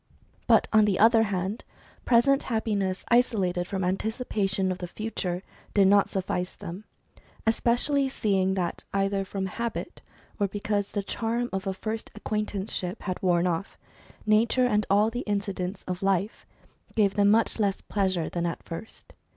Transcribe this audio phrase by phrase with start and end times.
[0.47, 1.63] But, on the other hand,
[2.05, 5.43] present happiness isolated from anticipation of the future,
[5.75, 6.85] did not suffice them;
[7.45, 10.01] especially seeing that, either from habit
[10.39, 13.77] or because the charm of a first acquaint anceship had worn off,
[14.25, 16.33] nature and all the incidents of A 2 HISTORY OF THE HUMAN RACE,
[16.89, 19.13] life gave them much less pleasure than at first.